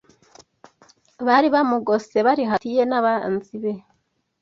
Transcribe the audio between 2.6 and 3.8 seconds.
ye n’abanzi be